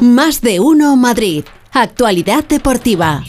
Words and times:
Más 0.00 0.40
de 0.42 0.60
uno 0.60 0.94
Madrid. 0.94 1.44
Actualidad 1.72 2.44
deportiva. 2.44 3.24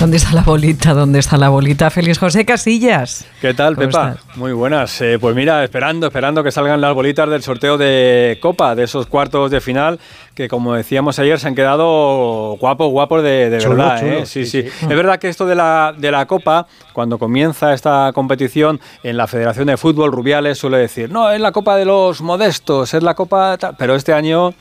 ¿Dónde 0.00 0.16
está 0.16 0.32
la 0.32 0.40
bolita? 0.40 0.94
¿Dónde 0.94 1.18
está 1.18 1.36
la 1.36 1.50
bolita? 1.50 1.90
Feliz 1.90 2.18
José 2.18 2.46
Casillas. 2.46 3.26
¿Qué 3.42 3.52
tal, 3.52 3.76
Pepa? 3.76 4.16
Muy 4.36 4.52
buenas. 4.52 4.98
Eh, 5.02 5.18
pues 5.20 5.36
mira, 5.36 5.62
esperando, 5.62 6.06
esperando 6.06 6.42
que 6.42 6.50
salgan 6.50 6.80
las 6.80 6.94
bolitas 6.94 7.28
del 7.28 7.42
sorteo 7.42 7.76
de 7.76 8.38
Copa, 8.40 8.74
de 8.74 8.84
esos 8.84 9.06
cuartos 9.06 9.50
de 9.50 9.60
final, 9.60 10.00
que 10.34 10.48
como 10.48 10.72
decíamos 10.72 11.18
ayer, 11.18 11.38
se 11.38 11.48
han 11.48 11.54
quedado 11.54 12.56
guapos, 12.58 12.90
guapos 12.90 13.22
de, 13.22 13.50
verdad. 13.50 14.02
¿eh? 14.02 14.24
Sí, 14.24 14.46
sí, 14.46 14.60
Es 14.60 14.88
verdad 14.88 15.18
que 15.18 15.28
esto 15.28 15.44
de 15.44 15.56
la, 15.56 15.94
de 15.94 16.10
la 16.10 16.24
Copa, 16.24 16.66
cuando 16.94 17.18
comienza 17.18 17.74
esta 17.74 18.12
competición 18.14 18.80
en 19.02 19.18
la 19.18 19.26
Federación 19.26 19.66
de 19.66 19.76
Fútbol, 19.76 20.12
Rubiales 20.12 20.56
suele 20.56 20.78
decir, 20.78 21.10
no, 21.12 21.30
es 21.30 21.40
la 21.42 21.52
Copa 21.52 21.76
de 21.76 21.84
los 21.84 22.22
modestos, 22.22 22.94
es 22.94 23.02
la 23.02 23.12
Copa... 23.12 23.58
Pero 23.76 23.94
este 23.94 24.14
año 24.14 24.54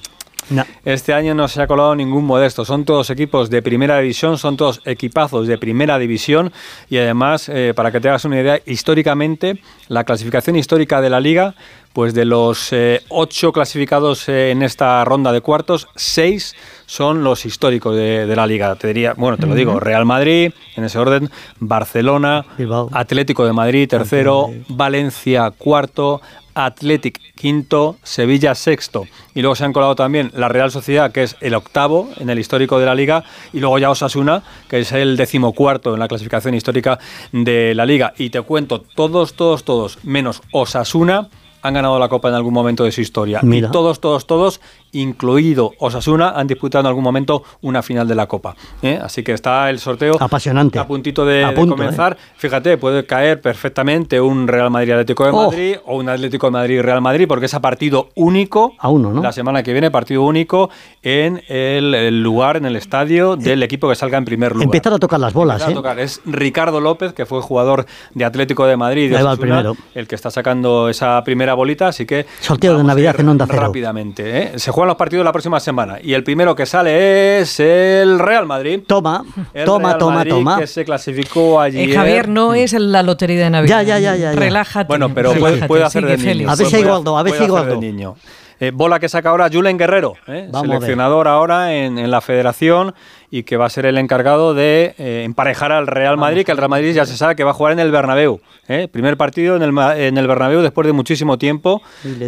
este 0.86 1.14
año 1.14 1.34
no 1.36 1.48
se 1.48 1.62
ha 1.62 1.68
colado 1.68 1.96
ningún 1.96 2.26
modesto. 2.26 2.66
Son 2.66 2.86
todos 2.86 3.10
equipos 3.10 3.50
de 3.50 3.62
primera 3.62 4.00
división, 4.00 4.38
son 4.38 4.58
todos 4.58 4.82
equipazos 4.86 5.48
de 5.48 5.58
primera 5.58 5.98
división 6.00 6.52
y 6.90 6.98
además, 6.98 7.50
eh, 7.50 7.74
para 7.76 7.92
que 7.92 8.00
te 8.00 8.10
hagas 8.10 8.26
una 8.26 8.40
idea, 8.40 8.60
históricamente, 8.66 9.62
la 9.88 10.04
clasificación 10.04 10.56
histórica 10.56 11.02
de 11.02 11.10
la 11.10 11.20
liga, 11.20 11.56
pues 11.94 12.14
de 12.14 12.26
los 12.26 12.72
eh, 12.72 13.02
ocho 13.10 13.52
clasificados 13.52 14.30
eh, 14.30 14.52
en 14.52 14.62
esta 14.62 15.04
ronda 15.06 15.32
de 15.32 15.42
cuartos, 15.42 15.88
seis 15.96 16.56
son 16.86 17.24
los 17.24 17.46
históricos 17.46 17.96
de, 17.96 18.34
la 18.36 18.48
liga. 18.48 18.76
Te 18.76 18.88
diría, 18.88 19.14
bueno, 19.18 19.38
te 19.38 19.46
lo 19.46 19.56
digo, 19.56 19.80
Real 19.80 20.06
Madrid, 20.06 20.52
en 20.76 20.84
ese 20.84 20.98
orden, 20.98 21.30
Barcelona, 21.60 22.46
Atlético 22.92 23.46
de 23.46 23.54
Madrid, 23.54 23.88
tercero, 23.88 24.50
Valencia, 24.70 25.52
cuarto, 25.52 26.22
Athletic 26.66 27.20
quinto, 27.36 27.98
Sevilla 28.04 28.56
sexto. 28.56 29.06
Y 29.34 29.42
luego 29.42 29.56
se 29.56 29.66
han 29.66 29.74
colado 29.74 29.96
también 29.96 30.32
la 30.36 30.50
Real 30.50 30.72
Sociedad, 30.72 31.12
que 31.12 31.24
es 31.24 31.36
el 31.42 31.54
octavo 31.54 32.10
en 32.18 32.30
el 32.30 32.40
histórico 32.40 32.80
de 32.80 32.86
la 32.86 32.96
liga, 32.96 33.24
y 33.54 33.60
luego 33.60 33.80
ya 33.80 33.90
Osasuna, 33.90 34.44
que 34.68 34.80
es 34.80 34.92
el 34.92 35.18
decimocuarto 35.18 35.94
en 35.94 36.00
la 36.00 36.08
clasificación 36.08 36.54
histórica 36.56 37.00
de 37.32 37.74
la 37.76 37.86
liga. 37.86 38.14
Y 38.18 38.30
te 38.30 38.42
cuento, 38.42 38.82
todos, 38.82 39.34
todos, 39.34 39.64
todos, 39.64 40.00
menos 40.04 40.42
Osasuna, 40.52 41.30
han 41.62 41.74
ganado 41.74 42.00
la 42.00 42.08
Copa 42.08 42.30
en 42.30 42.36
algún 42.36 42.54
momento 42.54 42.84
de 42.84 42.92
su 42.92 43.02
historia. 43.02 43.42
Y 43.44 43.62
todos, 43.64 44.00
todos, 44.00 44.26
todos 44.26 44.62
incluido 44.92 45.74
Osasuna, 45.80 46.30
han 46.30 46.48
disputado 46.48 46.82
en 46.82 46.88
algún 46.88 47.04
momento 47.04 47.44
una 47.62 47.82
final 47.82 48.08
de 48.08 48.16
la 48.16 48.28
Copa. 48.28 48.56
¿eh? 48.82 49.00
Así 49.02 49.24
que 49.24 49.34
está 49.34 49.70
el 49.70 49.80
sorteo 49.80 50.16
apasionante 50.20 50.80
a 50.80 50.88
puntito 50.88 51.26
de, 51.26 51.54
comenzar. 51.56 52.14
¿eh? 52.14 52.34
Fíjate, 52.38 52.78
puede 52.78 53.06
caer 53.06 53.42
perfectamente 53.42 54.20
un 54.20 54.48
Real 54.48 54.70
Madrid 54.70 54.92
Atlético 54.92 55.26
de 55.26 55.32
oh. 55.32 55.46
Madrid 55.48 55.76
o 55.86 55.98
un 55.98 56.10
Atlético 56.10 56.48
de 56.48 56.52
Madrid 56.52 56.82
Real 56.82 57.02
Madrid, 57.02 57.28
porque 57.28 57.46
es 57.46 57.54
a 57.54 57.62
partido 57.62 58.10
único. 58.16 58.74
A 58.80 58.90
uno, 58.90 59.12
¿no? 59.12 59.22
La 59.22 59.32
semana 59.32 59.64
que 59.64 59.72
viene, 59.72 59.92
partido 59.92 60.24
único 60.24 60.70
en 61.02 61.42
el, 61.48 62.22
lugar, 62.22 62.58
en 62.58 62.66
el 62.66 62.76
estadio 62.76 63.36
del 63.36 63.64
equipo 63.64 63.90
que 63.90 63.96
salga 63.96 64.18
en 64.18 64.26
primer 64.26 64.54
lugar. 64.54 64.66
Empezar 64.66 64.94
a 64.94 65.00
tocar 65.00 65.20
las 65.20 65.34
bolas, 65.34 65.66
¿eh? 65.68 65.76
Es 65.98 66.22
Ricardo 66.26 66.80
López, 66.80 67.14
que 67.14 67.26
fue 67.26 67.42
jugador 67.42 67.86
de 68.14 68.26
Atlético 68.26 68.66
de 68.66 68.78
Madrid, 68.78 69.10
de 69.10 69.18
Osasuna, 69.18 69.74
el, 69.94 70.08
que 70.08 70.16
está 70.16 70.32
sacando 70.32 70.90
esa 70.90 71.24
primera 71.24 71.54
bolita, 71.54 71.88
así 71.88 72.06
que. 72.06 72.26
Sorteo 72.40 72.78
de 72.78 72.84
Navidad 72.84 73.20
en 73.20 73.30
Onda 73.30 73.46
Cero. 73.48 73.62
Rápidamente, 73.62 74.44
¿eh? 74.44 74.60
Se 74.60 74.72
juegan 74.80 74.88
los 74.88 74.98
partidos 74.98 75.26
la 75.26 75.34
próxima 75.34 75.60
semana. 75.60 75.98
Y 76.02 76.14
el 76.14 76.24
primero 76.24 76.56
que 76.56 76.66
sale 76.66 77.40
es 77.40 77.60
el 77.60 78.18
Real 78.18 78.46
Madrid. 78.46 78.80
Toma, 78.88 79.26
toma, 79.66 79.98
toma, 79.98 80.24
toma. 80.24 80.58
Que 80.58 80.68
se 80.68 80.86
clasificó 80.86 81.60
allí. 81.60 81.92
Eh, 81.92 81.94
Javier, 81.94 82.30
no 82.30 82.54
es 82.54 82.72
la 82.72 83.04
lotería 83.04 83.44
de 83.44 83.50
Navidad. 83.50 83.84
Ya, 83.84 84.00
ya, 84.00 84.16
ya. 84.16 84.32
ya, 84.32 84.40
Relájate. 84.40 84.88
Bueno, 84.88 85.14
pero 85.14 85.34
puede, 85.34 85.84
hacer 85.84 86.06
de 86.06 86.18
niño. 86.18 86.50
A 86.50 86.56
ver 86.56 86.68
si 86.68 86.76
hay 86.78 86.84
a 86.84 86.96
hay 86.96 87.78
niño. 87.78 88.16
Eh, 88.62 88.72
bola 88.74 89.00
que 89.00 89.10
saca 89.10 89.30
ahora 89.30 89.50
Julen 89.52 89.78
Guerrero, 89.78 90.16
eh, 90.28 90.50
seleccionador 90.54 91.30
ahora 91.30 91.74
en, 91.74 91.98
en, 91.98 92.12
la 92.12 92.20
federación 92.20 92.94
y 93.32 93.44
que 93.44 93.58
va 93.58 93.66
a 93.66 93.70
ser 93.70 93.86
el 93.86 93.98
encargado 93.98 94.54
de 94.54 94.96
eh, 94.98 95.24
emparejar 95.24 95.72
al 95.72 95.88
Real 95.88 96.18
Madrid, 96.18 96.46
que 96.46 96.52
el 96.52 96.58
Real 96.58 96.70
Madrid 96.70 96.94
ya 96.94 97.06
se 97.06 97.16
sabe 97.16 97.36
que 97.36 97.44
va 97.44 97.52
a 97.52 97.54
jugar 97.54 97.74
en 97.74 97.80
el 97.80 97.92
Bernabéu. 97.92 98.42
¿eh? 98.68 98.88
Primer 98.92 99.18
partido 99.18 99.56
en 99.56 99.62
el, 99.62 99.78
en 99.98 100.18
el 100.18 100.28
Bernabéu 100.28 100.62
después 100.62 100.88
de 100.88 100.94
muchísimo 100.94 101.38
tiempo. 101.38 101.82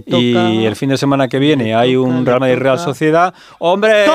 Y, 0.05 0.65
el 0.65 0.75
fin 0.75 0.89
de 0.89 0.97
semana 0.97 1.27
que 1.27 1.39
viene 1.39 1.75
hay 1.75 1.95
un 1.95 2.25
Real 2.25 2.39
Madrid-Real 2.39 2.79
Sociedad. 2.79 3.33
¡Hombre! 3.59 4.05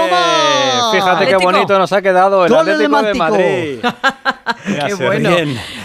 Fíjate 0.92 1.26
qué 1.26 1.36
bonito 1.36 1.78
nos 1.78 1.92
ha 1.92 2.00
quedado 2.00 2.46
el 2.46 2.54
Atlético 2.54 3.02
de 3.02 3.14
Madrid. 3.14 3.78
qué 4.86 4.94
bueno. 4.94 5.30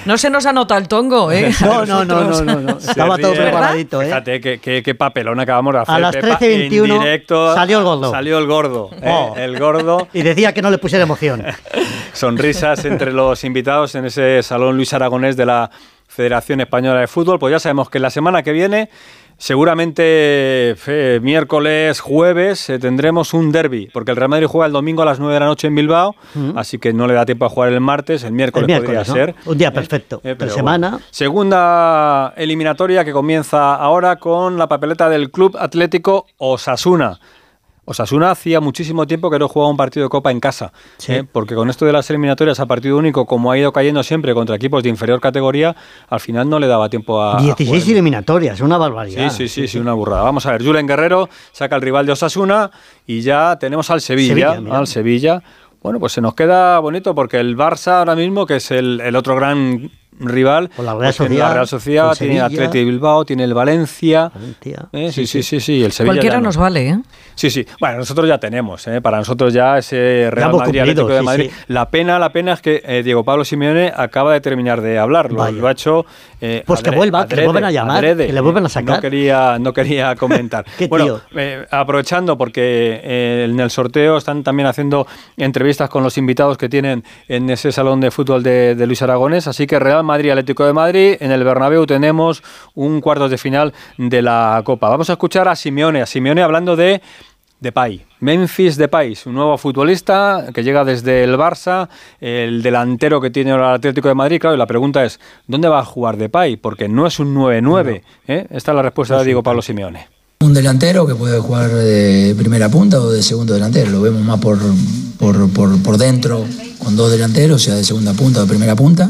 No 0.05 0.17
se 0.17 0.29
nos 0.29 0.45
anota 0.45 0.77
el 0.77 0.87
tongo, 0.87 1.31
¿eh? 1.31 1.51
No, 1.61 1.85
no, 1.85 2.05
no, 2.05 2.43
no, 2.43 2.59
no, 2.61 2.77
Estaba 2.77 3.17
todo 3.17 3.33
preparadito, 3.33 4.01
¿eh? 4.01 4.05
Fíjate 4.07 4.41
qué, 4.41 4.81
qué, 4.83 4.95
papelón 4.95 5.39
acabamos 5.39 5.73
de 5.73 5.79
hacer. 5.79 5.95
A 5.95 5.99
las 5.99 6.15
13.21 6.15 7.55
salió 7.55 7.77
el 7.79 7.83
gordo. 7.83 8.11
Salió 8.11 8.37
el 8.37 8.47
gordo. 8.47 8.89
¿eh? 9.01 9.09
Oh. 9.09 9.33
El 9.37 9.59
gordo. 9.59 10.07
y 10.13 10.21
decía 10.21 10.53
que 10.53 10.61
no 10.61 10.69
le 10.69 10.77
puse 10.77 10.97
de 10.97 11.03
emoción. 11.03 11.45
Sonrisas 12.13 12.83
entre 12.85 13.13
los 13.13 13.43
invitados 13.43 13.95
en 13.95 14.05
ese 14.05 14.41
salón 14.43 14.75
Luis 14.75 14.93
Aragonés 14.93 15.37
de 15.37 15.45
la 15.45 15.69
Federación 16.07 16.61
Española 16.61 16.99
de 16.99 17.07
Fútbol. 17.07 17.39
Pues 17.39 17.51
ya 17.51 17.59
sabemos 17.59 17.89
que 17.89 17.99
la 17.99 18.09
semana 18.09 18.43
que 18.43 18.51
viene 18.51 18.89
Seguramente 19.41 20.75
miércoles, 21.23 21.99
jueves 21.99 22.69
eh, 22.69 22.77
tendremos 22.77 23.33
un 23.33 23.51
derby, 23.51 23.89
porque 23.91 24.11
el 24.11 24.17
Real 24.17 24.29
Madrid 24.29 24.45
juega 24.45 24.67
el 24.67 24.71
domingo 24.71 25.01
a 25.01 25.05
las 25.05 25.19
9 25.19 25.33
de 25.33 25.39
la 25.39 25.47
noche 25.47 25.65
en 25.65 25.73
Bilbao, 25.73 26.15
así 26.55 26.77
que 26.77 26.93
no 26.93 27.07
le 27.07 27.15
da 27.15 27.25
tiempo 27.25 27.45
a 27.45 27.49
jugar 27.49 27.73
el 27.73 27.81
martes, 27.81 28.23
el 28.23 28.33
miércoles, 28.33 28.79
podría 28.79 29.03
ser. 29.03 29.33
Un 29.45 29.57
día 29.57 29.73
perfecto, 29.73 30.21
eh, 30.23 30.37
semana. 30.47 30.99
Segunda 31.09 32.35
eliminatoria 32.37 33.03
que 33.03 33.13
comienza 33.13 33.73
ahora 33.73 34.17
con 34.17 34.59
la 34.59 34.67
papeleta 34.67 35.09
del 35.09 35.31
Club 35.31 35.57
Atlético 35.59 36.27
Osasuna. 36.37 37.19
Osasuna 37.83 38.29
hacía 38.29 38.59
muchísimo 38.61 39.07
tiempo 39.07 39.31
que 39.31 39.39
no 39.39 39.47
jugaba 39.47 39.71
un 39.71 39.77
partido 39.77 40.05
de 40.05 40.09
Copa 40.09 40.29
en 40.29 40.39
casa, 40.39 40.71
¿eh? 41.07 41.23
porque 41.29 41.55
con 41.55 41.69
esto 41.69 41.85
de 41.85 41.91
las 41.91 42.07
eliminatorias 42.11 42.59
a 42.59 42.67
partido 42.67 42.95
único, 42.95 43.25
como 43.25 43.51
ha 43.51 43.57
ido 43.57 43.73
cayendo 43.73 44.03
siempre 44.03 44.35
contra 44.35 44.55
equipos 44.55 44.83
de 44.83 44.89
inferior 44.89 45.19
categoría, 45.19 45.75
al 46.07 46.19
final 46.19 46.47
no 46.47 46.59
le 46.59 46.67
daba 46.67 46.89
tiempo 46.89 47.21
a... 47.21 47.41
16 47.41 47.89
eliminatorias, 47.89 48.61
una 48.61 48.77
barbaridad. 48.77 49.31
Sí, 49.31 49.47
sí, 49.47 49.61
sí, 49.61 49.67
sí, 49.67 49.79
una 49.79 49.93
burrada. 49.93 50.21
Vamos 50.21 50.45
a 50.45 50.51
ver, 50.51 50.63
Julen 50.63 50.85
Guerrero 50.85 51.27
saca 51.51 51.75
al 51.75 51.81
rival 51.81 52.05
de 52.05 52.11
Osasuna 52.11 52.69
y 53.07 53.21
ya 53.21 53.57
tenemos 53.59 53.89
al 53.89 54.01
Sevilla, 54.01 54.61
al 54.71 54.85
Sevilla. 54.85 55.41
Bueno, 55.81 55.99
pues 55.99 56.13
se 56.13 56.21
nos 56.21 56.35
queda 56.35 56.77
bonito 56.77 57.15
porque 57.15 57.39
el 57.39 57.57
Barça 57.57 57.93
ahora 57.93 58.15
mismo, 58.15 58.45
que 58.45 58.57
es 58.57 58.69
el, 58.69 59.01
el 59.01 59.15
otro 59.15 59.35
gran 59.35 59.89
rival. 60.21 60.69
la 60.77 60.95
Real 60.95 61.13
Sociedad. 61.13 61.47
La 61.47 61.53
Real 61.53 61.67
Sociedad, 61.67 62.15
tiene 62.17 62.37
el 62.37 62.43
Atleti 62.43 62.83
Bilbao, 62.83 63.25
tiene 63.25 63.43
el 63.43 63.53
Valencia. 63.53 64.31
¿Eh? 64.91 65.11
Sí, 65.11 65.27
sí, 65.27 65.43
sí, 65.43 65.59
sí, 65.59 65.83
el 65.83 65.91
Sevilla. 65.91 66.13
Cualquiera 66.13 66.41
nos 66.41 66.57
vale, 66.57 66.89
¿eh? 66.89 66.99
Sí, 67.35 67.49
sí. 67.49 67.65
Bueno, 67.79 67.97
nosotros 67.97 68.27
ya 68.27 68.37
tenemos, 68.37 68.85
¿eh? 68.87 69.01
para 69.01 69.17
nosotros 69.17 69.53
ya 69.53 69.77
ese 69.77 70.29
Real 70.31 70.53
Madrid 70.53 70.79
Atlético 70.79 71.07
de 71.07 71.21
Madrid. 71.21 71.51
La 71.67 71.89
pena, 71.89 72.19
la 72.19 72.31
pena 72.31 72.53
es 72.53 72.61
que 72.61 72.81
eh, 72.85 73.01
Diego 73.03 73.23
Pablo 73.23 73.43
Simeone 73.45 73.91
acaba 73.95 74.33
de 74.33 74.41
terminar 74.41 74.81
de 74.81 74.99
hablar. 74.99 75.31
Lo, 75.31 75.43
ha 75.43 75.71
hecho. 75.71 76.05
Eh, 76.39 76.63
pues 76.65 76.81
que 76.81 76.91
vuelva, 76.91 77.27
que 77.27 77.35
le 77.35 77.45
vuelvan 77.45 77.65
a 77.65 77.71
llamar, 77.71 78.03
que 78.03 78.31
le 78.31 78.41
vuelvan 78.41 78.65
a 78.65 78.69
sacar. 78.69 78.97
No 78.97 79.01
quería, 79.01 79.57
no 79.59 79.73
quería 79.73 80.15
comentar. 80.17 80.65
bueno, 80.89 81.19
aprovechando 81.71 82.37
porque 82.37 83.01
en 83.03 83.59
el 83.59 83.69
sorteo 83.71 84.17
están 84.17 84.43
también 84.43 84.67
haciendo 84.67 85.07
entrevistas 85.37 85.89
con 85.89 86.03
los 86.03 86.17
invitados 86.17 86.57
que 86.57 86.69
tienen 86.69 87.03
en 87.27 87.49
ese 87.49 87.71
salón 87.71 88.01
de 88.01 88.11
fútbol 88.11 88.43
de, 88.43 88.75
de 88.75 88.87
Luis 88.87 89.01
Aragones, 89.01 89.47
así 89.47 89.65
que 89.67 89.79
Real 89.79 90.03
Madrid 90.03 90.10
Atlético 90.11 90.65
de 90.65 90.73
Madrid. 90.73 91.15
En 91.19 91.31
el 91.31 91.43
Bernabéu 91.43 91.85
tenemos 91.85 92.43
un 92.75 93.01
cuartos 93.01 93.31
de 93.31 93.37
final 93.37 93.73
de 93.97 94.21
la 94.21 94.61
Copa. 94.63 94.89
Vamos 94.89 95.09
a 95.09 95.13
escuchar 95.13 95.47
a 95.47 95.55
Simeone, 95.55 96.01
a 96.01 96.05
Simeone 96.05 96.41
hablando 96.41 96.75
de 96.75 97.01
Depay. 97.61 98.03
Memphis 98.19 98.75
Depay, 98.75 99.17
un 99.27 99.35
nuevo 99.35 99.57
futbolista 99.57 100.47
que 100.53 100.63
llega 100.63 100.83
desde 100.83 101.23
el 101.23 101.35
Barça, 101.37 101.89
el 102.19 102.63
delantero 102.63 103.21
que 103.21 103.29
tiene 103.29 103.51
el 103.51 103.63
Atlético 103.63 104.07
de 104.07 104.15
Madrid. 104.15 104.39
Claro, 104.41 104.55
y 104.55 104.59
la 104.59 104.65
pregunta 104.65 105.05
es, 105.05 105.19
¿dónde 105.47 105.67
va 105.67 105.79
a 105.79 105.85
jugar 105.85 106.17
Depay? 106.17 106.57
Porque 106.57 106.89
no 106.89 107.05
es 107.05 107.19
un 107.19 107.35
9-9. 107.35 108.01
¿eh? 108.27 108.47
Esta 108.49 108.71
es 108.71 108.75
la 108.75 108.81
respuesta 108.81 109.17
de 109.19 109.25
Diego 109.25 109.43
Pablo 109.43 109.61
Simeone. 109.61 110.07
Un 110.39 110.55
delantero 110.55 111.05
que 111.05 111.13
puede 111.13 111.39
jugar 111.39 111.69
de 111.69 112.33
primera 112.35 112.67
punta 112.67 112.99
o 112.99 113.11
de 113.11 113.21
segundo 113.21 113.53
delantero. 113.53 113.91
Lo 113.91 114.01
vemos 114.01 114.21
más 114.23 114.39
por, 114.39 114.57
por, 115.19 115.53
por, 115.53 115.83
por 115.83 115.97
dentro, 115.99 116.43
con 116.79 116.95
dos 116.95 117.11
delanteros, 117.11 117.61
sea 117.61 117.75
de 117.75 117.83
segunda 117.83 118.13
punta 118.13 118.39
o 118.39 118.43
de 118.43 118.49
primera 118.49 118.75
punta. 118.75 119.07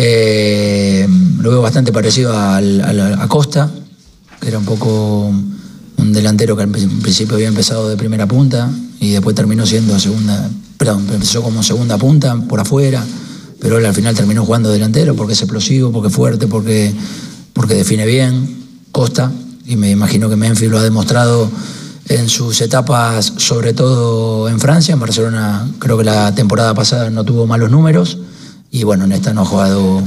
Eh, 0.00 1.08
lo 1.40 1.50
veo 1.50 1.60
bastante 1.60 1.90
parecido 1.90 2.32
a, 2.32 2.60
Costa, 3.26 3.68
que 4.40 4.46
era 4.46 4.56
un 4.56 4.64
poco 4.64 5.26
un 5.26 6.12
delantero 6.12 6.56
que 6.56 6.62
al 6.62 6.68
principio 6.68 7.34
había 7.34 7.48
empezado 7.48 7.88
de 7.88 7.96
primera 7.96 8.28
punta 8.28 8.70
y 9.00 9.10
después 9.10 9.34
terminó 9.34 9.66
siendo 9.66 9.98
segunda, 9.98 10.48
perdón, 10.76 11.04
empezó 11.12 11.42
como 11.42 11.64
segunda 11.64 11.98
punta 11.98 12.36
por 12.48 12.60
afuera, 12.60 13.04
pero 13.58 13.78
él 13.78 13.86
al 13.86 13.94
final 13.94 14.14
terminó 14.14 14.44
jugando 14.44 14.70
delantero 14.70 15.16
porque 15.16 15.32
es 15.32 15.42
explosivo, 15.42 15.90
porque 15.90 16.10
es 16.10 16.14
fuerte, 16.14 16.46
porque, 16.46 16.94
porque 17.52 17.74
define 17.74 18.06
bien, 18.06 18.66
Costa, 18.92 19.32
y 19.66 19.74
me 19.74 19.90
imagino 19.90 20.30
que 20.30 20.36
Memphis 20.36 20.70
lo 20.70 20.78
ha 20.78 20.82
demostrado 20.84 21.50
en 22.08 22.28
sus 22.28 22.60
etapas, 22.60 23.32
sobre 23.38 23.72
todo 23.72 24.48
en 24.48 24.60
Francia, 24.60 24.92
en 24.92 25.00
Barcelona 25.00 25.68
creo 25.80 25.98
que 25.98 26.04
la 26.04 26.32
temporada 26.36 26.72
pasada 26.72 27.10
no 27.10 27.24
tuvo 27.24 27.48
malos 27.48 27.72
números 27.72 28.18
y 28.70 28.84
bueno, 28.84 29.04
en 29.04 29.12
esta 29.12 29.32
no 29.32 29.42
ha 29.42 29.44
jugado 29.44 30.02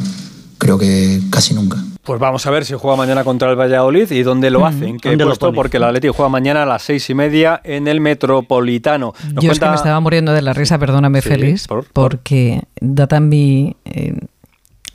creo 0.61 0.77
que 0.77 1.19
casi 1.31 1.55
nunca. 1.55 1.77
Pues 2.03 2.19
vamos 2.19 2.45
a 2.45 2.51
ver 2.51 2.65
si 2.65 2.73
juega 2.75 2.95
mañana 2.95 3.23
contra 3.23 3.49
el 3.49 3.59
Valladolid 3.59 4.11
y 4.11 4.23
dónde 4.23 4.51
lo 4.51 4.65
hace, 4.65 4.87
en 4.87 4.99
qué 4.99 5.17
puesto, 5.17 5.53
porque 5.53 5.77
el 5.77 5.83
Atlético 5.83 6.13
juega 6.13 6.29
mañana 6.29 6.63
a 6.63 6.65
las 6.65 6.83
seis 6.83 7.09
y 7.09 7.15
media 7.15 7.61
en 7.63 7.87
el 7.87 7.99
Metropolitano. 7.99 9.13
Yo 9.39 9.51
es 9.51 9.59
que 9.59 9.67
me 9.67 9.75
estaba 9.75 9.99
muriendo 9.99 10.33
de 10.33 10.41
la 10.41 10.53
risa, 10.53 10.77
perdóname, 10.77 11.21
Félix, 11.21 11.67
porque 11.93 12.63
dada 12.79 13.19
mi, 13.19 13.75
eh, 13.85 14.19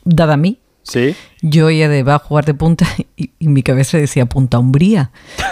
dada 0.04 0.36
mí, 0.36 0.58
Sí. 0.86 1.16
Yo 1.42 1.66
oía 1.66 1.88
de 1.88 2.04
va 2.04 2.14
a 2.14 2.18
jugar 2.20 2.44
de 2.44 2.54
punta 2.54 2.86
y, 3.16 3.30
mi 3.40 3.62
cabeza 3.62 3.98
decía 3.98 4.26
punta 4.26 4.58
umbría. 4.58 5.10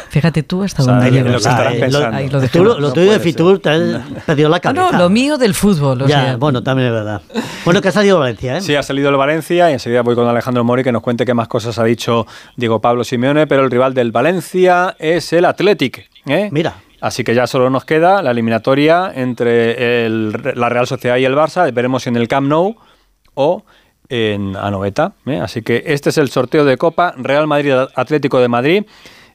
Fíjate 0.08 0.44
tú 0.44 0.62
hasta 0.62 0.84
dónde 0.84 1.10
llegas. 1.10 1.44
Lo, 1.92 2.62
lo, 2.62 2.81
lo, 2.81 2.92
tuyo 2.92 3.10
de 3.10 3.19
Fitur 3.19 3.58
te 3.58 3.70
has 3.70 4.00
perdido 4.26 4.48
la 4.48 4.60
cabeza. 4.60 4.81
No, 4.81 4.92
no, 4.92 4.98
lo 4.98 5.10
mío 5.10 5.36
del 5.36 5.54
fútbol. 5.54 6.06
ya, 6.06 6.36
bueno, 6.36 6.62
también 6.62 6.88
es 6.88 6.94
verdad. 6.94 7.22
Bueno, 7.64 7.82
que 7.82 7.88
ha 7.88 7.92
salido 7.92 8.19
Valencia, 8.20 8.58
¿eh? 8.58 8.60
Sí, 8.60 8.76
ha 8.76 8.82
salido 8.82 9.10
el 9.10 9.16
Valencia 9.16 9.70
y 9.70 9.72
enseguida 9.72 10.02
voy 10.02 10.14
con 10.14 10.28
Alejandro 10.28 10.62
Mori 10.62 10.84
que 10.84 10.92
nos 10.92 11.02
cuente 11.02 11.25
qué 11.25 11.34
más 11.34 11.48
cosas 11.48 11.78
ha 11.78 11.84
dicho 11.84 12.26
Diego 12.56 12.81
Pablo 12.81 13.02
Simeone, 13.02 13.48
pero 13.48 13.64
el 13.64 13.70
rival 13.70 13.92
del 13.92 14.12
Valencia 14.12 14.94
es 15.00 15.32
el 15.32 15.44
Athletic. 15.44 16.08
¿eh? 16.26 16.48
Mira. 16.52 16.76
Así 17.00 17.22
que 17.22 17.34
ya 17.34 17.46
solo 17.46 17.69
nos 17.69 17.84
queda 17.84 18.22
la 18.22 18.31
eliminatoria 18.31 19.12
entre 19.14 20.08
la 20.08 20.69
Real 20.70 20.86
Sociedad 20.86 21.16
y 21.19 21.25
el 21.26 21.34
Barça. 21.34 21.70
Veremos 21.70 22.04
si 22.04 22.08
en 22.08 22.16
el 22.16 22.28
Camp 22.28 22.48
Nou 22.48 22.76
o 23.34 23.64
en 24.09 24.56
Anoeta. 24.56 25.12
¿eh? 25.27 25.39
Así 25.41 25.62
que 25.62 25.83
este 25.87 26.11
es 26.11 26.19
el 26.19 26.31
sorteo 26.31 26.65
de 26.65 26.77
Copa 26.77 27.15
Real 27.17 27.47
Madrid 27.47 27.73
Atlético 27.95 28.41
de 28.41 28.49
Madrid. 28.49 28.85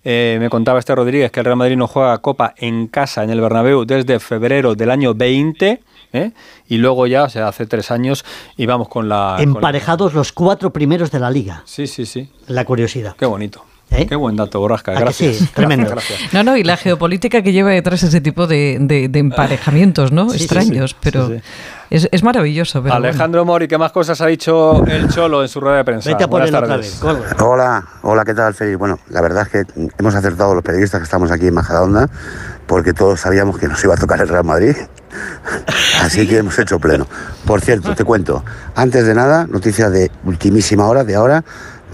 Eh, 0.04 0.38
me 0.40 0.50
contaba 0.50 0.80
este 0.80 0.96
Rodríguez 0.96 1.32
que 1.32 1.42
el 1.42 1.46
Real 1.46 1.58
Madrid 1.58 1.76
no 1.76 1.88
juega 1.88 2.18
Copa 2.20 2.54
en 2.58 2.88
casa 2.88 3.24
en 3.24 3.30
el 3.30 3.42
Bernabéu 3.42 3.86
desde 3.86 4.20
febrero 4.20 4.76
del 4.76 4.92
año 4.92 5.14
20. 5.14 5.82
¿eh? 6.14 6.32
Y 6.68 6.78
luego 6.78 7.08
ya, 7.08 7.24
o 7.24 7.30
sea, 7.30 7.48
hace 7.48 7.66
tres 7.66 7.92
años, 7.92 8.26
y 8.58 8.66
vamos 8.66 8.88
con 8.88 9.10
la... 9.10 9.38
Emparejados 9.40 10.14
los 10.14 10.32
cuatro 10.32 10.72
primeros 10.72 11.12
de 11.12 11.20
la 11.20 11.30
liga. 11.30 11.64
Sí, 11.66 11.88
sí, 11.88 12.06
sí. 12.06 12.30
La 12.48 12.66
curiosidad. 12.66 13.16
Qué 13.18 13.26
bonito. 13.26 13.66
¿Eh? 13.92 14.06
Qué 14.08 14.16
buen 14.16 14.36
dato, 14.36 14.60
Borrasca. 14.60 14.94
Gracias. 14.94 15.52
tremendo. 15.54 15.90
No, 16.32 16.44
no, 16.44 16.56
y 16.58 16.64
la 16.64 16.78
geopolítica 16.78 17.42
que 17.42 17.52
lleva 17.52 17.72
detrás 17.72 18.04
ese 18.04 18.22
tipo 18.22 18.46
de, 18.46 18.76
emparejamientos, 19.14 20.12
¿no? 20.12 20.32
Extraños, 20.34 20.96
pero 21.02 21.32
es, 21.90 22.24
maravilloso. 22.24 22.84
Alejandro 22.90 23.46
Mori, 23.46 23.68
¿qué 23.68 23.78
más 23.78 23.92
cosas 23.92 24.22
ha 24.22 24.28
dicho 24.28 24.86
el 24.86 25.10
Cholo 25.10 25.42
en 25.42 25.48
su 25.48 25.60
rueda 25.60 25.78
de 25.78 25.84
prensa? 25.84 26.14
Buenas 26.28 26.52
tardes. 26.52 27.02
Hola, 27.40 27.84
hola, 28.04 28.26
¿qué 28.26 28.34
tal, 28.34 28.54
Félix? 28.54 28.78
Bueno, 28.78 29.00
la 29.10 29.22
verdad 29.22 29.48
es 29.52 29.66
que 29.66 29.90
hemos 29.98 30.14
acertado 30.14 30.54
los 30.54 30.64
periodistas 30.64 31.00
que 31.00 31.06
estamos 31.06 31.32
aquí 31.32 31.48
en 31.48 31.56
Majadahonda, 31.56 32.10
porque 32.68 32.94
todos 32.94 33.20
sabíamos 33.20 33.58
que 33.58 33.68
nos 33.68 33.84
iba 33.84 33.96
a 33.96 33.98
tocar 33.98 34.22
el 34.22 34.28
Real 34.28 34.46
Madrid. 34.46 34.76
Así 36.02 36.28
que 36.28 36.38
hemos 36.38 36.58
hecho 36.60 36.80
pleno. 36.80 37.08
Por 37.46 37.62
cierto, 37.62 37.96
te 37.96 38.04
cuento, 38.04 38.44
antes 38.76 39.06
de 39.06 39.16
nada, 39.16 39.48
noticia 39.48 39.90
de 39.90 40.12
ultimísima 40.24 40.88
hora, 40.88 41.04
de 41.04 41.16
ahora, 41.16 41.44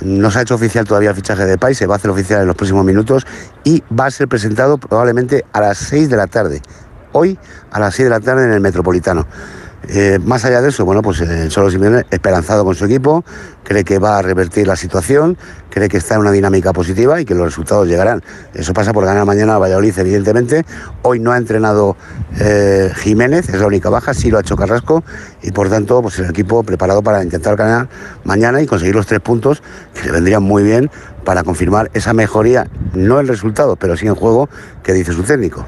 no 0.02 0.32
se 0.32 0.40
ha 0.40 0.42
hecho 0.42 0.56
oficial 0.56 0.86
todavía 0.86 1.12
el 1.12 1.16
fichaje 1.16 1.46
de 1.46 1.58
Pais, 1.58 1.78
se 1.78 1.88
va 1.88 1.96
a 1.96 1.98
hacer 1.98 2.12
oficial 2.12 2.42
en 2.42 2.48
los 2.48 2.56
próximos 2.56 2.86
minutos 2.86 3.26
y 3.64 3.84
va 3.98 4.08
a 4.08 4.12
ser 4.12 4.28
presentado 4.28 4.78
probablemente 4.78 5.46
a 5.54 5.62
las 5.62 5.78
6 5.78 6.10
de 6.10 6.18
la 6.18 6.28
tarde. 6.28 6.62
Hoy 7.12 7.40
a 7.72 7.80
las 7.80 7.96
6 7.96 8.06
de 8.06 8.10
la 8.10 8.20
tarde 8.20 8.44
en 8.44 8.52
el 8.52 8.62
Metropolitano. 8.62 9.26
Eh, 9.90 10.20
más 10.24 10.46
allá 10.46 10.62
de 10.62 10.70
eso, 10.70 10.86
bueno, 10.86 11.02
pues 11.02 11.22
el 11.22 11.52
Solo 11.52 11.70
Simeone 11.70 12.06
esperanzado 12.10 12.64
con 12.66 12.76
su 12.76 12.86
equipo, 12.86 13.24
cree 13.64 13.84
que 13.84 14.00
va 14.00 14.18
a 14.18 14.22
revertir 14.22 14.68
la 14.68 14.76
situación, 14.76 15.38
cree 15.70 15.90
que 15.90 15.98
está 15.98 16.16
en 16.16 16.22
una 16.22 16.32
dinámica 16.32 16.74
positiva 16.74 17.20
y 17.20 17.26
que 17.26 17.36
los 17.36 17.46
resultados 17.46 17.88
llegarán. 17.88 18.24
Eso 18.54 18.74
pasa 18.74 18.94
por 18.94 19.06
ganar 19.06 19.26
mañana 19.26 19.56
a 19.56 19.58
Valladolid, 19.58 19.98
evidentemente. 19.98 20.66
Hoy 21.02 21.20
no 21.20 21.32
ha 21.32 21.38
entrenado 21.38 21.96
eh, 22.40 22.92
Jiménez, 22.96 23.50
es 23.50 23.60
la 23.60 23.68
única 23.68 23.90
baja, 23.90 24.14
sí 24.14 24.32
lo 24.32 24.38
ha 24.38 24.42
hecho 24.42 24.56
Carrasco 24.56 25.04
y 25.42 25.52
por 25.52 25.70
tanto, 25.70 26.02
pues 26.02 26.18
el 26.20 26.30
equipo 26.30 26.64
preparado 26.64 27.02
para 27.04 27.24
intentar 27.24 27.56
ganar 27.56 27.88
mañana 28.24 28.62
y 28.62 28.66
conseguir 28.66 28.96
los 28.96 29.08
tres 29.08 29.20
puntos 29.20 29.62
que 29.94 30.06
le 30.06 30.12
vendrían 30.12 30.44
muy 30.44 30.64
bien 30.64 30.90
para 31.24 31.44
confirmar 31.44 31.90
esa 31.94 32.14
mejoría, 32.14 32.68
no 32.94 33.20
el 33.20 33.28
resultado, 33.28 33.76
pero 33.76 33.98
sí 33.98 34.08
en 34.08 34.16
juego 34.16 34.50
que 34.84 34.94
dice 34.94 35.14
su 35.14 35.24
técnico. 35.24 35.66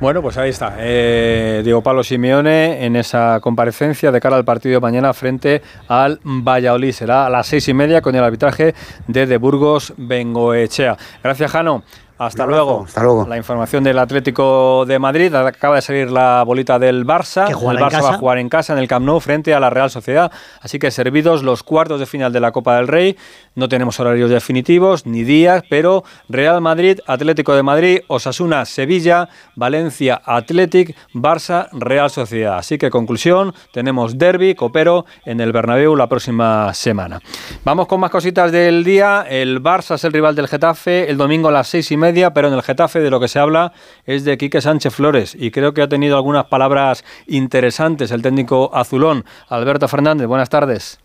Bueno, 0.00 0.22
pues 0.22 0.38
ahí 0.38 0.50
está. 0.50 0.76
Eh, 0.78 1.62
Diego 1.64 1.82
Pablo 1.82 2.04
Simeone 2.04 2.84
en 2.84 2.94
esa 2.94 3.40
comparecencia 3.40 4.12
de 4.12 4.20
cara 4.20 4.36
al 4.36 4.44
partido 4.44 4.74
de 4.74 4.80
mañana 4.80 5.12
frente 5.12 5.60
al 5.88 6.20
Valladolid. 6.22 6.92
Será 6.92 7.26
a 7.26 7.30
las 7.30 7.48
seis 7.48 7.66
y 7.66 7.74
media 7.74 8.00
con 8.00 8.14
el 8.14 8.22
arbitraje 8.22 8.76
de 9.08 9.26
De 9.26 9.36
Burgos 9.38 9.94
Bengoechea. 9.96 10.96
Gracias, 11.20 11.50
Jano. 11.50 11.82
Hasta 12.18 12.46
luego. 12.46 12.84
Hasta 12.84 13.02
luego. 13.02 13.26
La 13.28 13.36
información 13.36 13.84
del 13.84 13.98
Atlético 13.98 14.84
de 14.86 14.98
Madrid. 14.98 15.32
Acaba 15.34 15.76
de 15.76 15.82
salir 15.82 16.10
la 16.10 16.42
bolita 16.44 16.78
del 16.78 17.06
Barça. 17.06 17.48
el 17.48 17.78
Barça 17.78 18.02
va 18.02 18.14
a 18.14 18.18
jugar 18.18 18.38
en 18.38 18.48
casa 18.48 18.72
en 18.72 18.80
el 18.80 18.88
Camp 18.88 19.06
Nou 19.06 19.20
frente 19.20 19.54
a 19.54 19.60
la 19.60 19.70
Real 19.70 19.88
Sociedad. 19.88 20.32
Así 20.60 20.78
que 20.78 20.90
servidos 20.90 21.42
los 21.42 21.62
cuartos 21.62 22.00
de 22.00 22.06
final 22.06 22.32
de 22.32 22.40
la 22.40 22.50
Copa 22.50 22.76
del 22.76 22.88
Rey. 22.88 23.16
No 23.54 23.68
tenemos 23.68 24.00
horarios 24.00 24.30
definitivos 24.30 25.06
ni 25.06 25.22
días, 25.22 25.62
pero 25.70 26.04
Real 26.28 26.60
Madrid, 26.60 27.00
Atlético 27.06 27.54
de 27.54 27.62
Madrid, 27.62 28.00
Osasuna, 28.08 28.64
Sevilla, 28.64 29.28
Valencia, 29.54 30.20
Athletic, 30.24 30.96
Barça, 31.14 31.68
Real 31.72 32.10
Sociedad. 32.10 32.58
Así 32.58 32.78
que 32.78 32.90
conclusión, 32.90 33.54
tenemos 33.72 34.18
derby, 34.18 34.54
copero 34.54 35.06
en 35.24 35.40
el 35.40 35.52
Bernabéu 35.52 35.94
la 35.94 36.08
próxima 36.08 36.72
semana. 36.74 37.20
Vamos 37.64 37.86
con 37.86 38.00
más 38.00 38.10
cositas 38.10 38.50
del 38.50 38.82
día. 38.82 39.24
El 39.28 39.62
Barça 39.62 39.94
es 39.94 40.04
el 40.04 40.12
rival 40.12 40.34
del 40.34 40.48
Getafe 40.48 41.08
el 41.08 41.16
domingo 41.16 41.48
a 41.48 41.52
las 41.52 41.68
seis 41.68 41.90
y 41.92 41.96
media 41.96 42.07
pero 42.32 42.48
en 42.48 42.54
el 42.54 42.62
Getafe 42.62 43.00
de 43.00 43.10
lo 43.10 43.20
que 43.20 43.28
se 43.28 43.38
habla 43.38 43.72
es 44.06 44.24
de 44.24 44.38
Quique 44.38 44.60
Sánchez 44.60 44.94
Flores 44.94 45.36
y 45.38 45.50
creo 45.50 45.74
que 45.74 45.82
ha 45.82 45.88
tenido 45.88 46.16
algunas 46.16 46.46
palabras 46.46 47.04
interesantes 47.26 48.10
el 48.10 48.22
técnico 48.22 48.70
azulón. 48.74 49.24
Alberto 49.48 49.88
Fernández, 49.88 50.26
buenas 50.26 50.48
tardes. 50.48 50.98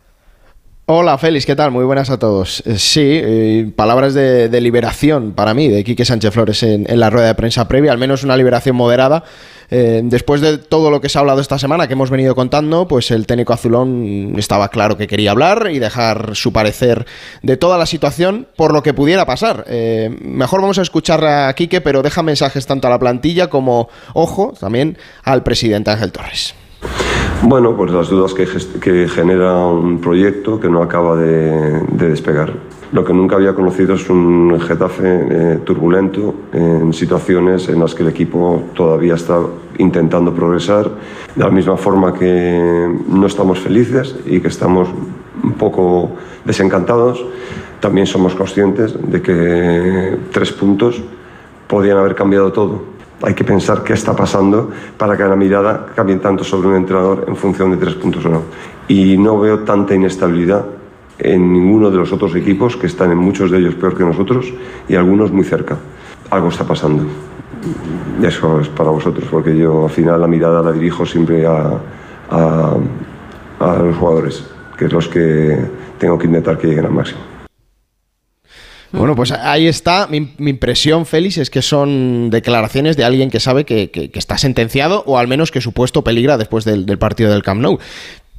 Hola 0.86 1.18
Félix, 1.18 1.46
¿qué 1.46 1.56
tal? 1.56 1.72
Muy 1.72 1.86
buenas 1.86 2.10
a 2.10 2.20
todos. 2.20 2.62
Eh, 2.66 2.78
sí, 2.78 3.02
eh, 3.02 3.72
palabras 3.76 4.14
de, 4.14 4.50
liberación 4.62 5.32
para 5.32 5.54
mí 5.54 5.70
de 5.70 5.84
Quique 5.84 6.04
Sánchez 6.04 6.34
Flores 6.34 6.62
en, 6.64 6.86
la 7.00 7.10
rueda 7.10 7.28
de 7.28 7.36
prensa 7.36 7.68
previa, 7.68 7.92
al 7.92 7.98
menos 7.98 8.24
una 8.24 8.36
liberación 8.36 8.76
moderada. 8.76 9.24
Eh, 9.76 10.02
después 10.04 10.40
de 10.40 10.60
todo 10.60 10.92
lo 10.92 11.02
que 11.02 11.10
se 11.10 11.18
ha 11.18 11.22
hablado 11.22 11.42
esta 11.42 11.58
semana, 11.58 11.88
que 11.88 11.94
hemos 11.94 12.12
venido 12.12 12.36
contando, 12.36 12.88
pues 12.88 13.10
el 13.10 13.26
técnico 13.26 13.54
azulón 13.54 14.36
estaba 14.38 14.70
claro 14.70 14.98
que 14.98 15.08
quería 15.08 15.32
hablar 15.32 15.70
y 15.72 15.80
dejar 15.80 16.36
su 16.36 16.54
parecer 16.54 17.08
de 17.42 17.58
toda 17.58 17.80
la 17.80 17.88
situación 17.88 18.46
por 18.56 18.72
lo 18.72 18.84
que 18.84 18.94
pudiera 18.94 19.26
pasar. 19.26 19.66
mejor 20.22 20.62
vamos 20.62 20.78
a 20.78 20.84
escuchar 20.84 21.26
a 21.26 21.52
Quique, 21.54 21.82
pero 21.82 22.04
deja 22.04 22.22
mensajes 22.22 22.68
tanto 22.68 22.86
a 22.88 22.92
la 22.92 23.00
plantilla 23.00 23.50
como, 23.50 23.90
ojo, 24.14 24.54
también 24.60 24.96
al 25.24 25.42
presidente 25.42 25.90
Ángel 25.90 26.12
Torres. 26.12 26.54
Bueno, 27.42 27.76
pues 27.76 27.92
las 27.92 28.10
dudas 28.10 28.34
que 28.34 29.08
genera 29.08 29.54
un 29.66 30.00
proyecto 30.00 30.60
que 30.60 30.70
no 30.70 30.82
acaba 30.82 31.16
de, 31.18 31.82
despegar. 31.92 32.54
Lo 32.94 33.04
que 33.04 33.12
nunca 33.12 33.38
había 33.38 33.56
conocido 33.56 33.96
es 33.96 34.08
un 34.08 34.60
Getafe 34.62 35.04
eh, 35.04 35.60
turbulento 35.66 36.36
en 36.54 36.94
situaciones 36.94 37.68
en 37.70 37.80
las 37.80 37.96
que 37.96 38.04
el 38.04 38.10
equipo 38.10 38.66
todavía 38.76 39.16
está 39.16 39.40
intentando 39.80 40.32
progresar, 40.32 40.92
de 41.36 41.44
la 41.44 41.50
misma 41.50 41.76
forma 41.76 42.14
que 42.14 42.88
no 43.08 43.26
estamos 43.26 43.58
felices 43.60 44.16
y 44.28 44.40
que 44.40 44.48
estamos 44.48 44.90
un 45.44 45.54
poco 45.54 46.12
desencantados, 46.46 47.26
también 47.80 48.06
somos 48.06 48.36
conscientes 48.36 48.96
de 49.10 49.22
que 49.24 50.18
tres 50.32 50.52
puntos 50.52 51.02
podían 51.68 51.98
haber 51.98 52.14
cambiado 52.14 52.52
todo 52.52 52.94
hay 53.26 53.34
que 53.36 53.46
pensar 53.46 53.84
qué 53.84 53.94
está 53.94 54.14
pasando 54.14 54.70
para 54.98 55.16
que 55.16 55.24
la 55.24 55.38
mirada 55.38 55.86
cambie 55.96 56.18
tanto 56.18 56.44
sobre 56.44 56.68
un 56.68 56.76
entrenador 56.76 57.24
en 57.26 57.38
función 57.38 57.72
de 57.72 57.78
tres 57.78 57.94
puntos 57.96 58.26
o 58.26 58.30
no. 58.30 58.42
Y 58.90 59.18
no 59.18 59.40
veo 59.40 59.60
tanta 59.60 59.96
inestabilidad 59.96 60.66
en 61.24 61.54
ninguno 61.54 61.90
de 61.90 61.98
los 61.98 62.12
otros 62.12 62.36
equipos, 62.36 62.78
que 62.78 62.88
están 62.88 63.12
en 63.12 63.18
muchos 63.18 63.50
de 63.50 63.60
ellos 63.60 63.76
peor 63.76 63.98
que 63.98 64.04
nosotros 64.04 64.54
y 64.88 64.96
algunos 64.96 65.32
muy 65.32 65.46
cerca. 65.46 65.78
Algo 66.30 66.50
está 66.50 66.66
pasando. 66.66 67.06
Eso 68.22 68.60
es 68.60 68.68
para 68.68 68.90
vosotros, 68.90 69.26
porque 69.32 69.58
yo 69.58 69.86
al 69.86 69.90
final 69.90 70.20
la 70.20 70.28
mirada 70.28 70.62
la 70.62 70.72
dirijo 70.72 71.06
siempre 71.06 71.46
a, 71.46 71.80
a, 72.30 73.78
los 73.80 73.96
jugadores, 73.98 74.44
que 74.78 74.86
es 74.86 74.94
los 74.94 75.08
que 75.08 75.58
tengo 75.98 76.18
que 76.18 76.28
intentar 76.28 76.58
que 76.58 76.68
lleguen 76.68 76.86
al 76.86 76.92
máximo. 76.92 77.22
Bueno, 78.92 79.16
pues 79.16 79.32
ahí 79.32 79.68
está. 79.68 80.08
Mi, 80.08 80.36
impresión, 80.38 81.08
Félix, 81.08 81.40
es 81.40 81.50
que 81.50 81.64
son 81.64 82.30
declaraciones 82.30 82.96
de 82.96 83.04
alguien 83.04 83.32
que 83.32 83.40
sabe 83.40 83.66
que, 83.66 84.12
está 84.14 84.38
sentenciado 84.38 85.04
o 85.08 85.18
al 85.18 85.28
menos 85.28 85.52
que 85.52 85.62
su 85.62 85.72
puesto 85.72 86.04
peligra 86.04 86.38
después 86.38 86.64
del, 86.64 86.86
partido 87.00 87.32
del 87.32 87.42
Camp 87.42 87.60
Nou. 87.60 87.80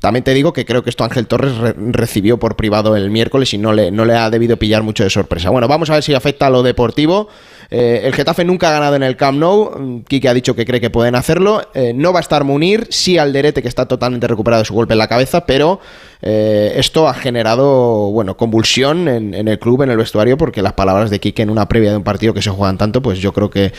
También 0.05 0.23
te 0.23 0.35
digo 0.35 0.53
que 0.53 0.67
creo 0.67 0.85
que 0.85 0.91
esto 0.91 1.03
Ángel 1.03 1.27
Torres 1.27 1.55
recibió 1.77 2.39
por 2.39 2.57
privado 2.57 2.95
el 2.95 3.09
miércoles 3.09 3.55
y 3.55 3.57
no 3.57 3.73
le, 3.73 3.91
no 3.91 4.05
le 4.05 4.13
ha 4.13 4.29
debido 4.29 4.59
pillar 4.59 4.83
mucho 4.83 5.03
de 5.03 5.09
sorpresa. 5.09 5.49
Bueno, 5.49 5.67
vamos 5.67 5.89
a 5.89 5.95
ver 5.95 6.03
si 6.03 6.13
afecta 6.13 6.49
a 6.49 6.51
lo 6.51 6.63
deportivo. 6.63 7.31
Eh, 7.71 8.03
el 8.05 8.15
Getafe 8.15 8.45
nunca 8.45 8.69
ha 8.69 8.73
ganado 8.73 8.97
en 8.97 9.03
el 9.03 9.17
Camp 9.17 9.39
Nou. 9.39 10.05
Quique 10.07 10.29
ha 10.29 10.35
dicho 10.35 10.55
que 10.55 10.65
cree 10.65 10.81
que 10.81 10.91
pueden 10.91 11.15
hacerlo. 11.15 11.63
Eh, 11.75 11.93
no 11.95 12.13
va 12.13 12.21
a 12.21 12.23
estar 12.23 12.45
Munir, 12.45 12.87
sí 12.91 13.19
Alderete, 13.19 13.63
que 13.63 13.69
está 13.69 13.87
totalmente 13.87 14.27
recuperado 14.27 14.63
de 14.63 14.67
su 14.67 14.75
golpe 14.75 14.95
en 14.95 14.99
la 14.99 15.09
cabeza, 15.09 15.47
pero 15.47 15.81
eh, 16.27 16.73
esto 16.77 17.07
ha 17.07 17.13
generado, 17.13 18.11
bueno, 18.11 18.37
convulsión 18.37 19.09
en, 19.09 19.35
el 19.35 19.59
club, 19.59 19.83
en 19.83 19.91
el 19.91 19.99
vestuario, 19.99 20.39
porque 20.39 20.63
las 20.63 20.73
palabras 20.73 21.11
de 21.11 21.21
Quique 21.21 21.43
en 21.43 21.51
una 21.51 21.69
previa 21.69 21.91
de 21.91 21.99
un 21.99 22.03
partido 22.03 22.33
que 22.33 22.41
se 22.41 22.49
juegan 22.49 22.79
tanto, 22.79 23.03
pues 23.03 23.19
yo 23.19 23.33
creo 23.33 23.51
que 23.51 23.73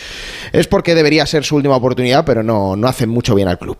es 0.51 0.67
porque 0.67 0.93
debería 0.93 1.25
ser 1.25 1.43
su 1.43 1.55
última 1.55 1.75
oportunidad, 1.75 2.23
pero 2.23 2.43
no, 2.43 2.75
no 2.75 2.87
hace 2.87 3.07
mucho 3.07 3.33
bien 3.33 3.47
al 3.47 3.57
club. 3.57 3.77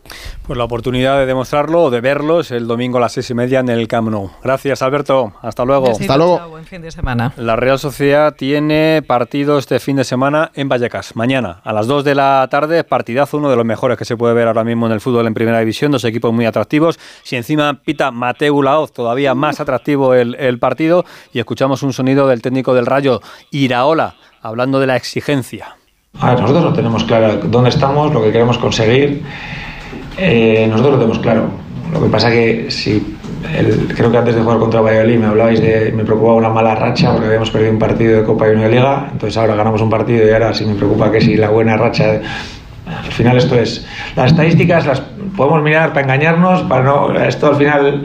Pues 0.47 0.57
la 0.57 0.63
oportunidad 0.63 1.19
de 1.19 1.27
demostrarlo 1.27 1.83
o 1.83 1.89
de 1.91 2.01
verlo 2.01 2.39
es 2.39 2.49
el 2.49 2.65
domingo 2.67 2.97
a 2.97 3.01
las 3.01 3.13
seis 3.13 3.29
y 3.29 3.35
media 3.35 3.59
en 3.59 3.69
el 3.69 3.87
Camp 3.87 4.09
Nou. 4.09 4.31
Gracias, 4.43 4.81
Alberto. 4.81 5.33
Hasta 5.41 5.63
luego. 5.63 5.91
Hasta 5.91 6.17
luego. 6.17 6.49
buen 6.49 6.65
fin 6.65 6.81
de 6.81 6.89
semana. 6.89 7.33
La 7.37 7.55
Real 7.55 7.77
Sociedad 7.77 8.33
tiene 8.35 9.03
partido 9.05 9.59
este 9.59 9.79
fin 9.79 9.94
de 9.95 10.03
semana 10.03 10.51
en 10.55 10.69
Vallecas. 10.69 11.15
Mañana 11.15 11.61
a 11.63 11.73
las 11.73 11.87
2 11.87 12.03
de 12.03 12.15
la 12.15 12.47
tarde, 12.49 12.83
partidazo, 12.83 13.37
uno 13.37 13.49
de 13.49 13.55
los 13.55 13.65
mejores 13.65 13.97
que 13.97 14.05
se 14.05 14.17
puede 14.17 14.33
ver 14.33 14.47
ahora 14.47 14.63
mismo 14.63 14.85
en 14.85 14.91
el 14.91 15.01
fútbol 15.01 15.27
en 15.27 15.33
primera 15.33 15.59
división. 15.59 15.91
Dos 15.91 16.03
equipos 16.03 16.33
muy 16.33 16.45
atractivos. 16.45 16.99
Si 17.23 17.35
encima 17.35 17.81
pita 17.83 18.11
Mateu 18.11 18.61
Laoz, 18.61 18.91
todavía 18.91 19.35
más 19.35 19.59
atractivo 19.59 20.13
el, 20.13 20.59
partido. 20.59 21.05
Y 21.33 21.39
escuchamos 21.39 21.83
un 21.83 21.93
sonido 21.93 22.27
del 22.27 22.41
técnico 22.41 22.73
del 22.73 22.85
Rayo, 22.85 23.21
Iraola, 23.51 24.15
hablando 24.41 24.79
de 24.79 24.87
la 24.87 24.95
exigencia. 24.95 25.75
A 26.19 26.31
ver, 26.31 26.41
nosotros 26.41 26.63
no 26.65 26.73
tenemos 26.73 27.03
claro 27.03 27.39
dónde 27.45 27.69
estamos, 27.69 28.13
lo 28.13 28.21
que 28.23 28.31
queremos 28.31 28.57
conseguir. 28.57 29.23
Eh, 30.17 30.65
nosotros 30.69 30.93
lo 30.93 30.99
tenemos 30.99 31.19
claro. 31.19 31.49
Lo 31.91 32.01
que 32.01 32.09
pasa 32.09 32.29
que 32.29 32.71
si 32.71 33.17
creo 33.95 34.11
que 34.11 34.17
antes 34.17 34.35
de 34.35 34.41
jugar 34.41 34.59
contra 34.59 34.81
Valladolid 34.81 35.19
me 35.19 35.25
hablabais 35.27 35.61
de 35.61 35.91
me 35.91 36.03
preocupaba 36.03 36.35
una 36.35 36.49
mala 36.49 36.75
racha 36.75 37.11
porque 37.11 37.27
habíamos 37.27 37.51
perdido 37.51 37.71
un 37.71 37.79
partido 37.79 38.19
de 38.19 38.23
Copa 38.23 38.47
y 38.47 38.51
una 38.51 38.63
de 38.63 38.69
Liga, 38.69 39.09
entonces 39.11 39.37
ahora 39.37 39.55
ganamos 39.55 39.81
un 39.81 39.89
partido 39.89 40.27
y 40.27 40.31
ahora 40.31 40.53
sí 40.53 40.65
me 40.65 40.75
preocupa 40.75 41.11
que 41.11 41.21
si 41.21 41.35
la 41.35 41.49
buena 41.49 41.77
racha 41.77 42.21
al 42.85 43.11
final 43.11 43.37
esto 43.37 43.55
es 43.55 43.85
las 44.15 44.31
estadísticas 44.31 44.85
las 44.85 45.01
podemos 45.35 45.63
mirar 45.63 45.89
para 45.89 46.01
engañarnos, 46.01 46.63
para 46.63 46.83
no 46.83 47.19
esto 47.19 47.47
al 47.47 47.55
final 47.55 48.03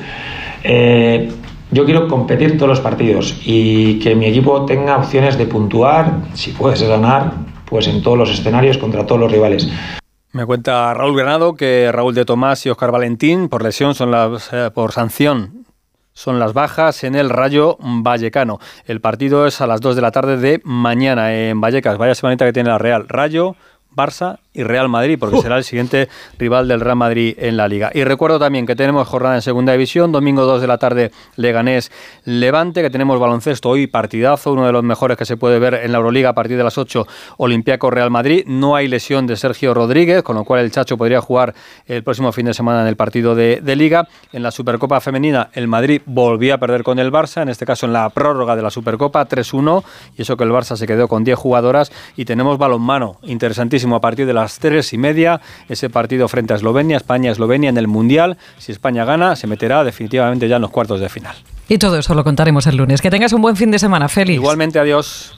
eh, 0.65 1.31
yo 1.73 1.85
quiero 1.85 2.09
competir 2.09 2.57
todos 2.57 2.69
los 2.69 2.81
partidos 2.81 3.41
y 3.45 4.01
que 4.01 4.15
mi 4.15 4.27
equipo 4.27 4.65
tenga 4.67 4.97
opciones 4.97 5.39
de 5.39 5.47
puntuar, 5.47 6.15
si 6.35 6.51
puedes 6.51 6.83
ganar, 6.83 7.33
pues 7.65 7.87
en 7.87 8.03
todos 8.03 8.19
los 8.19 8.31
escenarios 8.31 8.77
contra 8.77 9.07
todos 9.07 9.21
los 9.21 9.31
rivales. 9.31 9.69
Me 10.33 10.47
cuenta 10.47 10.95
Raúl 10.95 11.17
Granado 11.17 11.55
que 11.55 11.91
Raúl 11.91 12.15
de 12.15 12.25
Tomás 12.25 12.65
y 12.65 12.71
Oscar 12.71 12.93
Valentín 12.93 13.49
por 13.49 13.65
lesión 13.65 13.97
son 13.97 14.13
las 14.13 14.53
eh, 14.53 14.71
por 14.73 14.93
sanción 14.93 15.67
son 16.13 16.39
las 16.39 16.53
bajas 16.53 17.03
en 17.03 17.15
el 17.15 17.31
Rayo 17.31 17.79
Vallecano. 17.81 18.61
El 18.85 19.01
partido 19.01 19.47
es 19.47 19.61
a 19.61 19.67
las 19.67 19.81
2 19.81 19.97
de 19.97 20.03
la 20.03 20.11
tarde 20.11 20.37
de 20.37 20.61
mañana 20.65 21.35
en 21.35 21.61
Vallecas. 21.61 21.99
Vaya 21.99 22.15
semanita 22.15 22.45
que 22.45 22.53
tiene 22.53 22.69
la 22.69 22.79
Real. 22.79 23.09
Rayo, 23.09 23.57
Barça 23.91 24.39
y 24.53 24.65
Real 24.65 24.89
Madrid, 24.89 25.17
porque 25.19 25.41
será 25.41 25.57
el 25.59 25.65
siguiente 25.65 26.09
rival 26.39 26.67
del 26.67 26.81
Real 26.81 26.97
Madrid 26.97 27.37
en 27.39 27.57
la 27.57 27.69
liga. 27.69 27.91
Y 27.95 28.03
recuerdo 28.03 28.39
también 28.39 28.67
que 28.67 28.75
tenemos 28.75 29.07
jornada 29.07 29.37
en 29.37 29.43
segunda 29.43 29.73
división, 29.73 30.11
domingo 30.11 30.45
2 30.45 30.61
de 30.61 30.67
la 30.67 30.79
tarde 30.79 31.13
Leganés 31.37 31.93
Levante, 32.25 32.83
que 32.83 32.91
tenemos 32.91 33.21
baloncesto 33.21 33.69
hoy, 33.69 33.87
partidazo, 33.87 34.53
uno 34.53 34.67
de 34.67 34.73
los 34.73 34.83
mejores 34.83 35.17
que 35.17 35.25
se 35.25 35.37
puede 35.37 35.61
ver 35.61 35.75
en 35.75 35.93
la 35.93 35.99
Euroliga 35.99 36.31
a 36.31 36.35
partir 36.35 36.57
de 36.57 36.65
las 36.65 36.79
8, 36.79 37.07
Olimpiaco 37.37 37.91
Real 37.91 38.11
Madrid. 38.11 38.43
No 38.47 38.75
hay 38.75 38.89
lesión 38.89 39.27
de 39.29 39.37
Sergio 39.37 39.73
Rodríguez, 39.73 40.25
con 40.25 40.35
lo 40.35 40.45
cual 40.45 40.65
el 40.65 40.73
Chacho 40.73 40.97
podría 40.97 41.21
jugar 41.21 41.55
el 41.87 42.03
próximo 42.03 42.33
fin 42.33 42.47
de 42.47 42.55
semana 42.55 42.83
en 42.83 42.89
el 42.89 42.97
partido 42.97 43.37
de, 43.37 43.61
de 43.63 43.77
liga. 43.77 44.09
En 44.33 44.43
la 44.43 44.51
Supercopa 44.51 45.01
Femenina, 45.01 45.51
el 45.53 45.69
Madrid 45.69 46.03
volvió 46.07 46.55
a 46.55 46.59
perder 46.59 46.83
con 46.83 46.99
el 46.99 47.13
Barça, 47.13 47.43
en 47.43 47.51
este 47.51 47.65
caso 47.65 47.87
en 47.87 47.93
la 47.93 48.09
prórroga 48.11 48.57
de 48.57 48.63
la 48.63 48.71
Supercopa, 48.71 49.29
3-1, 49.29 49.85
y 50.17 50.23
eso 50.23 50.37
que 50.37 50.43
el 50.43 50.51
Barça 50.51 50.77
se 50.77 50.89
quedó 50.89 51.07
con 51.07 51.23
10 51.23 51.39
jugadoras. 51.39 51.93
Y 52.17 52.25
tenemos 52.25 52.59
balonmano, 52.59 53.19
interesantísimo, 53.23 53.95
a 53.95 54.01
partir 54.01 54.27
de 54.27 54.35
la 54.35 54.40
las 54.41 54.59
tres 54.59 54.93
y 54.93 54.99
media 54.99 55.41
ese 55.69 55.91
partido 55.91 56.29
frente 56.29 56.53
a 56.53 56.57
Eslovenia, 56.57 56.97
España-Eslovenia 56.97 57.71
en 57.71 57.77
el 57.77 57.89
Mundial. 57.89 58.39
Si 58.59 58.73
España 58.73 59.05
gana, 59.05 59.37
se 59.37 59.47
meterá 59.47 59.85
definitivamente 59.85 60.49
ya 60.49 60.57
en 60.57 60.63
los 60.63 60.71
cuartos 60.71 61.01
de 61.01 61.09
final. 61.09 61.37
Y 61.69 61.79
todo 61.79 61.99
eso 61.99 62.15
lo 62.15 62.25
contaremos 62.25 62.67
el 62.67 62.77
lunes. 62.77 63.01
Que 63.01 63.11
tengas 63.11 63.33
un 63.33 63.43
buen 63.43 63.55
fin 63.55 63.71
de 63.71 63.79
semana, 63.79 64.09
Félix. 64.09 64.35
Igualmente, 64.35 64.81
adiós. 64.81 65.29